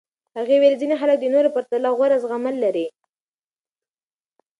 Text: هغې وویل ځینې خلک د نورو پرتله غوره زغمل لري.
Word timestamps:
هغې 0.37 0.55
وویل 0.57 0.79
ځینې 0.81 0.95
خلک 1.01 1.17
د 1.21 1.25
نورو 1.33 1.53
پرتله 1.55 1.89
غوره 1.97 2.17
زغمل 2.21 2.55
لري. 2.63 2.87